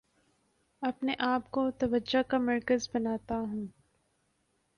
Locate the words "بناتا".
2.93-3.39